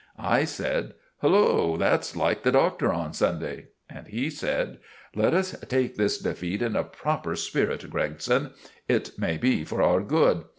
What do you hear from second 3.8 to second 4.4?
And he